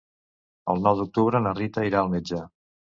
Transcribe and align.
El 0.75 0.81
nou 0.89 0.97
d'octubre 1.03 1.43
na 1.47 1.55
Rita 1.63 1.87
irà 1.93 2.05
al 2.05 2.13
metge. 2.19 2.45